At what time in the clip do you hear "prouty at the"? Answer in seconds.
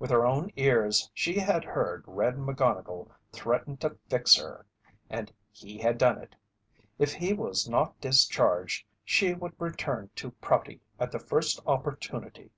10.32-11.20